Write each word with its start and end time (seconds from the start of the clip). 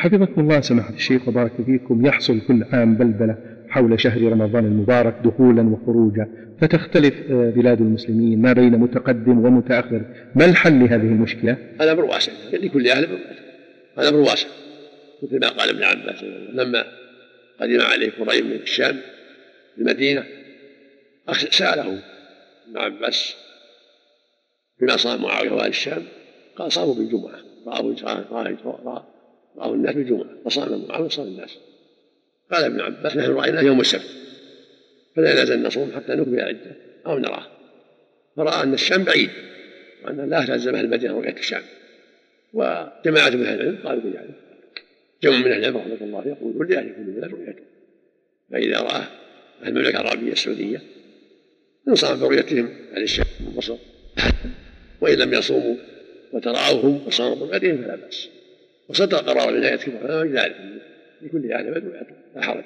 حفظكم 0.00 0.40
الله 0.40 0.60
سماحة 0.60 0.94
الشيخ 0.94 1.28
وبارك 1.28 1.52
فيكم. 1.66 2.06
يحصل 2.06 2.40
كل 2.40 2.64
عام 2.72 2.94
بلبلة 2.94 3.36
حول 3.68 4.00
شهر 4.00 4.22
رمضان 4.22 4.64
المبارك 4.64 5.14
دخولا 5.24 5.62
وخروجا. 5.62 6.28
فتختلف 6.60 7.14
آه، 7.30 7.50
بلاد 7.50 7.80
المسلمين 7.80 8.42
ما 8.42 8.52
بين 8.52 8.78
متقدم 8.78 9.44
ومتأخر. 9.44 10.02
ما 10.34 10.44
الحل 10.44 10.80
لهذه 10.80 11.00
المشكلة؟ 11.00 11.56
الأمر 11.80 12.04
واسع 12.04 12.32
لكل 12.52 12.88
أهل 12.88 13.08
الأمر 13.98 14.18
واسع 14.18 14.48
مثل 15.22 15.40
ما 15.40 15.48
قال 15.48 15.68
ابن 15.68 15.82
عباس. 15.82 16.24
لما 16.52 16.84
قدم 17.60 17.80
عليه 17.80 18.10
قريب 18.20 18.44
من 18.44 18.52
الشام 18.52 18.96
المدينة 19.78 20.24
سأله 21.50 21.98
ابن 22.68 22.78
عباس 22.78 23.36
بما 24.80 24.96
صام 24.96 25.22
معاوية 25.22 25.50
وأهل 25.50 25.68
الشام 25.68 26.02
قال 26.56 26.72
صاموا 26.72 26.94
بالجمعة 26.94 27.38
رأوا 27.66 27.94
رأوا 29.56 29.74
الناس 29.74 29.94
بالجمعة 29.94 30.26
فصام 30.44 30.86
معاوية 30.88 31.06
وصام 31.06 31.26
الناس. 31.26 31.58
قال 32.52 32.64
ابن 32.64 32.80
عباس 32.80 33.16
نحن 33.16 33.30
رأيناه 33.30 33.62
يوم 33.62 33.80
السبت 33.80 34.10
فلا 35.16 35.42
نزل 35.42 35.62
نصوم 35.62 35.92
حتى 35.96 36.12
نكمل 36.12 36.40
عدة 36.40 36.76
أو 37.06 37.18
نراه. 37.18 37.46
فرأى 38.36 38.62
أن 38.62 38.74
الشام 38.74 39.04
بعيد 39.04 39.30
وأن 40.04 40.30
لا 40.30 40.44
تلزم 40.44 40.74
أهل 40.74 40.84
المدينة 40.84 41.14
رؤية 41.14 41.36
الشام. 41.38 41.62
وجماعة 42.52 43.30
من 43.30 43.46
أهل 43.46 43.60
العلم 43.60 43.78
قالوا 43.84 44.02
بذلك. 44.02 44.34
جمع 45.22 45.36
من 45.36 45.52
أهل 45.52 45.58
العلم 45.58 45.76
رحمة 45.76 45.98
الله 46.00 46.28
يقول 46.28 46.68
لأهل 46.68 46.94
كل 46.96 47.02
بلد 47.02 47.30
رؤيته. 47.30 47.62
فإذا 48.50 48.80
رأى 48.80 49.02
أهل 49.62 49.68
المملكة 49.68 50.00
العربية 50.00 50.32
السعودية 50.32 50.82
انصام 51.88 52.20
برؤيتهم 52.20 52.68
أهل 52.94 53.02
الشام 53.02 53.26
والبصر 53.46 53.76
وإن 55.00 55.18
لم 55.18 55.34
يصوموا 55.34 55.76
وتراوهم 56.32 57.06
وصاموا 57.06 57.46
برؤيتهم 57.46 57.82
فلا 57.82 57.96
بأس. 57.96 58.28
وصدق 58.90 59.18
قرار 59.18 59.48
العناية 59.48 59.76
كما 59.76 60.24
ذلك 60.24 60.56
لكل 61.22 61.44
رؤيته 61.84 62.14
لا 62.36 62.42
حرج. 62.42 62.64